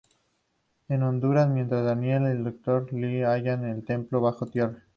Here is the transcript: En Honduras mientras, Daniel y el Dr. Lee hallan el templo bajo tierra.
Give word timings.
En 0.89 1.03
Honduras 1.03 1.47
mientras, 1.47 1.85
Daniel 1.85 2.23
y 2.23 2.27
el 2.31 2.43
Dr. 2.43 2.91
Lee 2.91 3.21
hallan 3.21 3.65
el 3.65 3.85
templo 3.85 4.19
bajo 4.19 4.47
tierra. 4.47 4.81